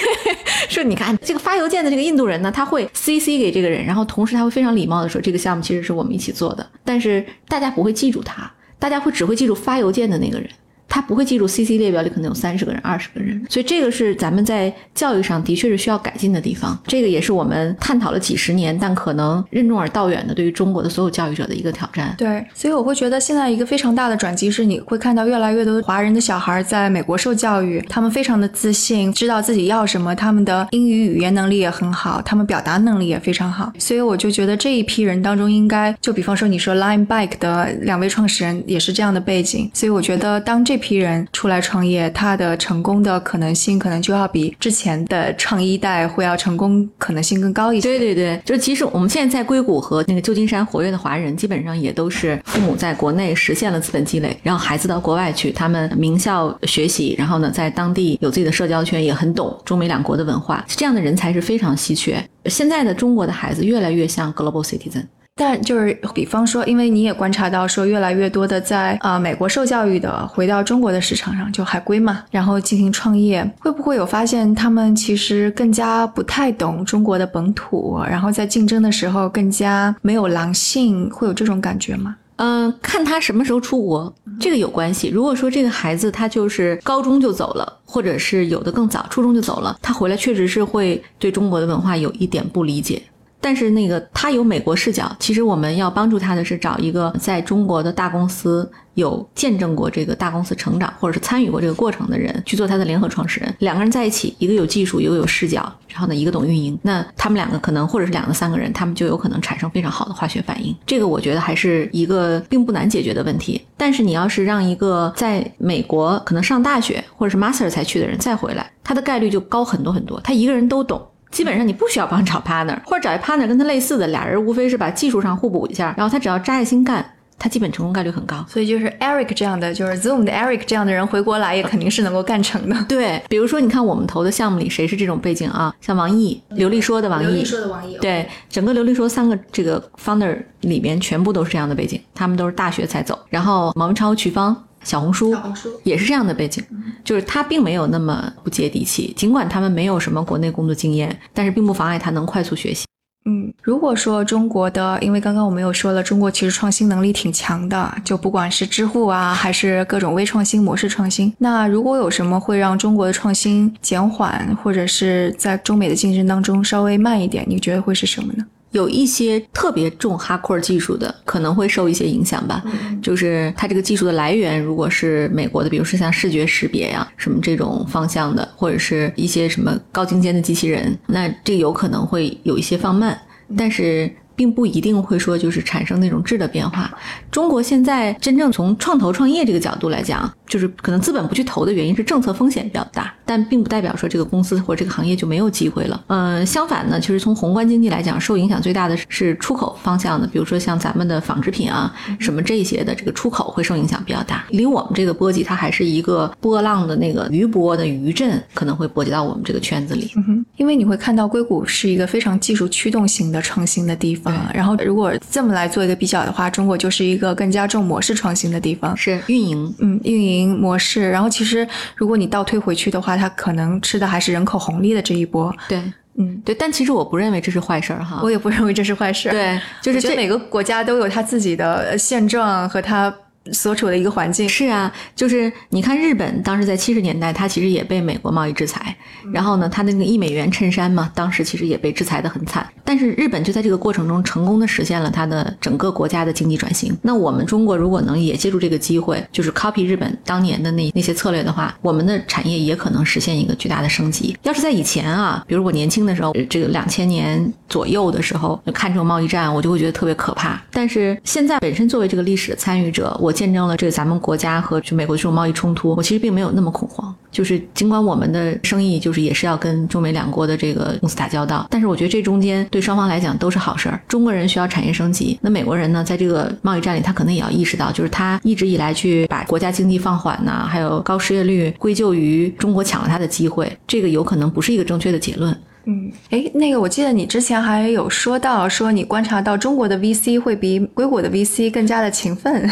[0.69, 10.51] 说你看这个发邮件的这个印度人呢，他会 CC 给这个人，然后同时他会非常礼貌的说，这个项目其实是我们一起做的，但是大家不会记记住他，大家会只会记住发邮件的那个人。
[10.95, 16.79] 他不会记住 CC 列表里可能有三十个人、二十个人，所以这个是咱们在教育上的确是需要改进的地方。
[16.87, 22.15] 这个也是我们探讨了几十年，但可能任重而道远的对于中国的所有教育者的一个挑战。
[22.17, 33.73] 对，所以我会觉得现在一个非常大的转机是，你会看到越来越多的华人的小孩在美国受教育，他们非常的自信，知道自己要什么，他们的英语语言能力也很好，他们表达能力也非常好。
[33.81, 47.89] 所以我就觉得这一批人当中，应该就比方说你说 Line Bike 的两位创始人也是这样的背景，所以我觉得当这批人出来创业，他的成功的可能性可能就要比之前的创一代会要成功可能性更高一些。
[47.89, 62.23] 对对对，就是其实我们现在在硅谷和那个旧金山活跃的华人，基本上也都是父母在国内实现了资本积累，然后孩子到国外去，他们名校学习，然后呢在当地有自己的社交圈，也很懂中美两国的文化，这样的人才是非常稀缺。
[62.45, 65.05] 现在的中国的孩子越来越像 global citizen。
[65.37, 82.15] 但就是比方说，因为你也观察到说，越来越多的在呃美国受教育的回到中国的市场上，就海归嘛，然后进行创业，会不会有发现他们其实更加不太懂中国的本土，然后在竞争的时候更加没有狼性，会有这种感觉吗？
[82.37, 85.09] 嗯，看他什么时候出国，这个有关系。
[85.09, 93.03] 如果说这个孩子他就是高中就走了，或者是有的更早，初中就走了，他回来确实是会对中国的文化有一点不理解。
[93.45, 103.55] 但是那个他有美国视角，其实我们要帮助他的是找一个在中国的大公司有见证过这个大公司成长，或者是参与过这个过程的人去做他的联合创始人。
[103.59, 110.75] 两个人在一起，一个有技术，一个有视角，然后呢，一个懂运营，那他们两个可能或者是两个三个人，他们就有可能产生非常好的化学反应。
[110.87, 113.61] 这个我觉得还是一个并不难解决的问题。
[113.77, 120.19] 但是你要是让一个在美国可能上大学或者是 master 才去的人再回来，他的概率就高很多很多。
[120.23, 121.07] 他一个人都懂。
[121.35, 127.05] 基本上你不需要帮找 partner，或者找一 partner 跟他类似的，俩人无非是把技术上互补一下，然后他只要扎下心干，
[127.37, 128.45] 他基本成功概率很高。
[128.49, 132.77] 所以就是 Eric 这样的，就是 Zoom 的 Eric 这样的人回国来，也肯定是能够干成的。
[132.89, 135.75] 对， 比如说你看我们投的项目里谁是这种背景啊？
[135.81, 144.57] 像王毅、刘丽说的王毅说，的王毅，对，整个刘丽说三个这个 founder 里面全部都是这样的背景，他们都是大学才走，然后毛文超、瞿芳。
[144.85, 146.63] 小红书，小红书也是这样的背景，
[147.03, 152.85] 就是他并没有那么不接地气，尽管他们没有什么国内工作经验，但是并不妨碍他能快速学习。
[153.27, 161.33] 嗯，如果说中国的，因为刚刚我们有说了，中国其实创新能力挺强的，就不管是支付啊，还是各种微创新、模式创新。
[161.39, 168.45] 那如果有什么会让中国的创新减缓，或者是在中美的竞争当中稍微慢一点，你觉得会是什么呢？
[168.75, 172.61] 有一些特别重 hardcore 技术的，可能会受一些影响吧。
[173.01, 183.17] 就是它这个技术的来源，如果是美国的，比如说像视觉识别呀、什么这种方向的，或者是一些什么高精尖的机器人，那这有可能会有一些放慢，
[183.57, 184.13] 但是。
[184.37, 186.93] 并不一定会说就是产生那种质的变化。
[187.31, 196.05] 中国现在真正从创投创业这个角度来讲，就是可能资本不去投的原因是政策风险比较大，但并不代表说这个公司或者这个行业就没有机会了。
[196.09, 204.45] 嗯，相反呢，其实从宏观经济来讲，受影响最大的是出口方向的，比如说像咱们的纺织品啊什么这些的，这个出口会受影响比较大。
[204.51, 210.11] 离我们这个波及，它还是一个波浪的那个余波的余震，可能会波及到我们这个圈子里。
[210.17, 221.11] 嗯哼，因为你会看到硅谷是一个非常技术驱动型的创新的地方，然后如果这么来做一个比较的话，中国就是一个更加重模式创新的地方，是运营，嗯，运营模式。
[221.11, 225.55] 然后其实如果你倒推回去的话，它可能吃的还是人口红利的这一波。
[225.69, 225.79] 对，
[226.17, 228.21] 嗯，对，但其实我不认为这是坏事儿哈。
[228.23, 229.29] 我也不认为这是坏事。
[229.31, 233.15] 对，就是这每个国家都有它自己的现状和它
[233.53, 234.49] 所处的一个环境。
[234.49, 238.97] 是啊，就是你看日本当时在七十年代，它其实也被美国贸易制裁，
[239.33, 242.67] 然后呢，它那个一美元衬衫嘛，当时其实也被制裁的很惨。
[242.85, 246.97] 但是日本就在这个过程中成功的实现了它的整个国家的经济转型。
[247.03, 254.37] 那我们中国如果能也借助这个机会，就是 copy 日本当年的那那些策略的话，我们的产业也可能实现一个巨大的升级。
[254.43, 260.63] 要是在以前啊，比如我年轻的时候，这个两千年左右的时候，看这种贸易战，我就会觉得特别可怕。
[260.71, 267.15] 但是现在本身作为这个历史的参与者，我见证了这个咱们国家和就美国这种贸易冲突，我其实并没有那么恐慌。
[267.33, 274.01] 就是尽管我们的生意就是也是要跟中美两国的这个公司打交道，但是我觉得这中间对双方来讲都是好事儿。
[274.07, 285.57] 中国人需要产业升级，那美国人呢，在这个贸易战里，他可能也要意识到，就是他一直以来去把国家经济放缓呐，还有高失业率归咎于中国抢了他的机会，这个有可能不是一个正确的结论。
[285.87, 292.69] 嗯，哎，那个我记得你之前还有说到，说你观察到中国的 VC 会比硅谷的 VC 更加的勤奋。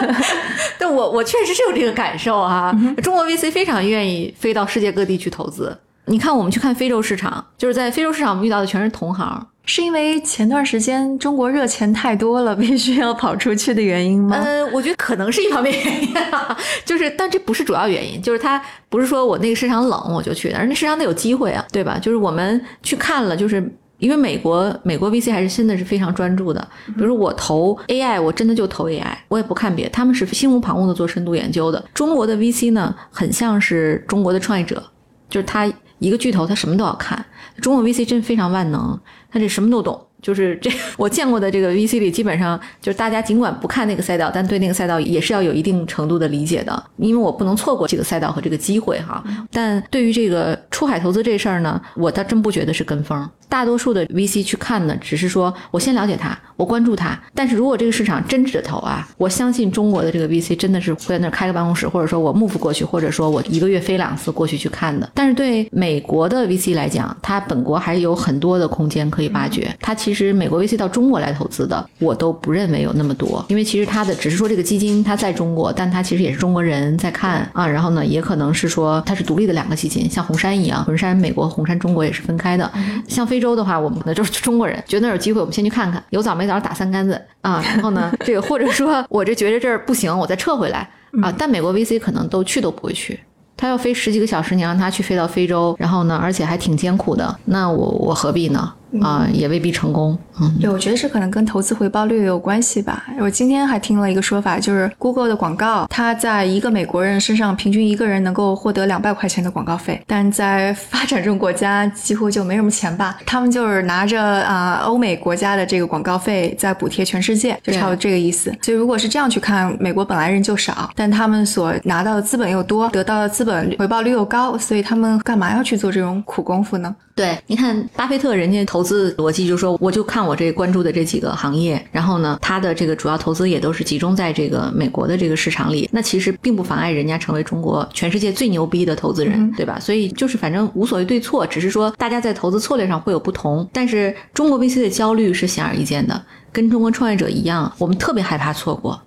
[0.78, 5.76] 但我我确实是有这个感受啊，中国 VC 非常愿意飞到世界各地去投资。
[6.06, 9.46] 你看，我们去看非洲市场，就是在非洲市场，我们遇到的全是同行。
[9.66, 14.36] 是因为前段时间中国热钱太多了，必须要跑出去的原因吗？
[14.36, 16.14] 呃，我觉得可能是一方面原因，
[16.84, 21.98] 就是，但这不是主要原因，就是它不是说我那个市场冷我就去，而那市场得有机会啊，对吧？
[21.98, 23.66] 就是我们去看了，就是
[23.98, 31.82] 因为美国美国 VC 还是真的是非常专注的，比如说我投 AI，我真的就投 AI，我也不看别，他们是心无旁骛的做深度研究的。
[31.94, 34.82] 中国的 VC 呢，很像是中国的创业者，
[35.30, 37.24] 就是他一个巨头，他什么都要看。
[37.62, 38.98] 中国 VC 真非常万能。
[39.34, 49.24] 他这什么都懂，就是这 我见过的这个 VC 里，基本上就是大家尽管不看那个赛道，但对那个赛道也是要有一定程度的理解的，因为我不能错过这个赛道和这个机会哈。
[49.50, 53.28] 但对于这个出海投资这事儿呢，我倒真不觉得是跟风。
[53.54, 57.16] 大多数的 VC 去看呢，只是说我先了解它，我关注它。
[57.32, 65.08] 但是如果这个市场真值得投啊，我相信中国的这个 VC 真的是会在那儿开个办公室，或者说我 move 过去，或者说我一个月飞两次过去去看的。
[65.14, 69.72] 但是对美国的 VC 来讲，它本国还有很多的空间可以挖掘。
[69.80, 77.64] 它其实美国 VC 到中国来投资的，我都不认为有那么多，因为其实它的只是说这个基金它在中国，但它其实也是中国人在看啊。
[77.68, 82.68] 然后呢，也可能是说它是独立的两个基金，像红杉一样，红杉美国、红杉中国也是分开的。
[83.06, 87.60] 像非洲的话，我们可能就是中国人，觉得那有机会，我们先去看看，有枣没枣打三竿子啊。
[87.66, 90.88] 然后呢，这个或者说我这觉得这儿不行，我再撤回来
[91.20, 91.34] 啊。
[91.36, 93.18] 但美国 VC 可能都去都不会去。
[93.56, 98.72] 他要飞十几个小时，你让他去飞到非洲，然后呢，而且还挺艰苦的，那我我何必呢？
[99.02, 100.16] 啊，也未必成功。
[100.40, 103.04] 嗯，对，我觉得这可能跟投资回报率有关系吧。
[103.20, 113.18] 我今天还听了一个说法，就是 Google 的广告，它在一个美国人身上平均一个人能够获得两百块钱的广告费，但在发展中国家几乎就没什么钱吧。
[113.24, 118.52] 他们就是拿着啊欧美国家的这个广告费在补贴全世界，就差不多这个意思。
[118.62, 126.94] 所以如果是这样去看，美国本来人就少，但他们所拿到的资本又多，得到的资本回报率又高，所以他们干嘛要去做这种苦功夫呢？
[127.14, 139.78] 对，你看巴菲特人家投资逻辑就是说，我就看我这关注的这几个行业，然后呢，他的这个主要投资也都是集中在这个美国的这个市场里，那其实并不妨碍人家成为中国全世界最牛逼的投资人，对吧？
[139.78, 149.00] 所以就是反正无所谓对错，只是说大家在投资策略上会有不同，但是中国 VC 的焦虑是显而易见的，跟中国创业者一样，我们特别害怕错过。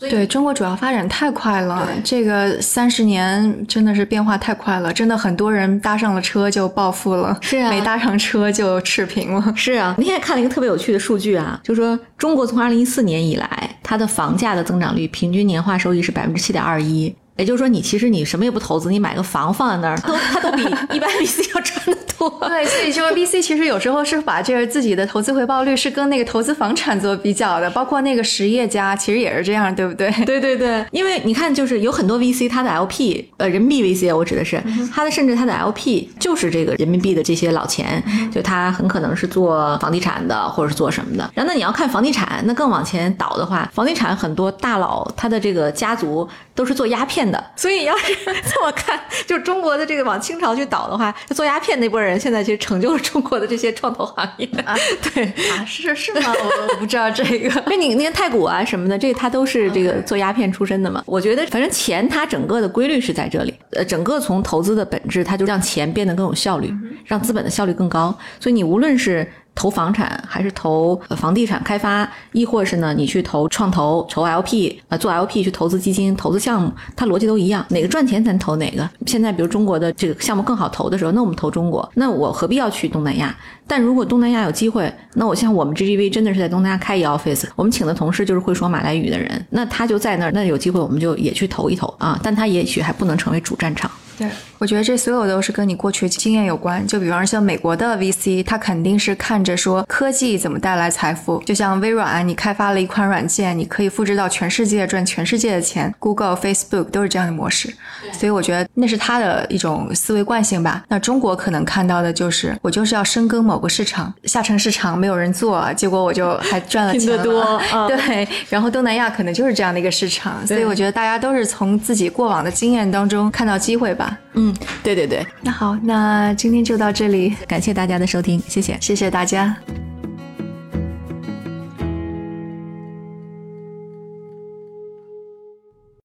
[0.00, 9.94] 对中国主要发展太快了，这个三十年真的是变化太快了，真的很多人搭上了车就暴富了，是啊，没搭上车就赤贫了，是啊。
[9.98, 17.14] 那天看了一个特别有趣的数据啊，就说中国从二零一四年以来，它的房价的增长率平均年化收益是百分之七点二一。
[17.38, 20.64] 也就是说，你其实你什么也不投资，你买个房放在那儿， 都它都比
[20.94, 22.28] 一般 VC 要赚的多。
[22.48, 30.10] 对，所以说 VC 其实有时候是把这个自己的投资回报率是跟那个投资房产做比较的，包括那个实业家其实也是这样，对不对？
[30.26, 34.60] 对对对，因为你看，就是有很多 VC，它的 LP，呃，人民币 VC，我指的是
[34.92, 41.30] 它的，甚至它的 LP 就是这个人民币的这些老钱，就它很可能是做房地产的，或者是做什么的。
[41.34, 47.27] 然后那你要看房地产，那更往前倒的话，房地产很多大佬他的这个家族都是做鸦片。
[47.30, 54.76] 的，所以要是这么看，就中国的这个往清朝去倒的话， 做鸦片那波人现在其实成就了中国的这些创投行业啊。
[55.14, 56.32] 对啊，是是吗？
[56.70, 57.48] 我不知道这个。
[57.66, 61.02] 那你那些太古啊什么的，这他都是这个做鸦片出身的嘛？
[61.06, 66.72] 我觉得反正钱它整个的规律是在这里，呃，整个从投资的本质，它就让钱变得更有效率，
[67.04, 68.16] 让资本的效率更高。
[68.40, 69.30] 所以你无论是。
[69.58, 72.94] 投房产还是投房地产开发，亦或是呢？
[72.96, 77.66] 你去投创投、投 LP 啊，做 LP 去投资基金、投资项目，它逻辑都一样。
[77.70, 78.88] 哪个赚钱咱投哪个。
[79.04, 81.90] 现在比如中国的这个项目更好投的时候，那我们投中国。
[81.94, 83.34] 那我何必要去东南亚？
[83.66, 92.16] 但如果东南亚有机会，那我像我们 GGV 真的是在东南亚开一 office，我们请的同事就是会说马来语的人，那他就在那儿，那有机会我们就也去投一投啊。
[92.22, 93.90] 但他也许还不能成为主战场。
[94.18, 94.26] 对，
[94.58, 96.84] 我觉得这所有都是跟你过去经验有关。
[96.86, 101.40] 就比方像美国的 VC，他肯定是看着说科技怎么带来财富。
[101.46, 105.94] 就像微软，你开发了一款软件，你可以复制到全世界赚全世界的钱。
[106.00, 107.72] Google、Facebook 都是这样的模式。
[108.12, 110.82] 所以我觉得那是他的一种思维惯性吧。
[110.88, 117.60] 那中国可能看到的就是，我就是要深耕某个市场，下沉市场没有人做，结果我就还赚了钱 多。
[117.86, 120.44] 对，然后东南亚可能就是这样的一个市场。
[120.44, 124.18] 所以我觉得大家都是从自己过往的经验当中看到机会吧。
[124.34, 129.56] 嗯，对对对，那好，那今天就到这里，感谢大家的收听，谢谢，谢谢大家。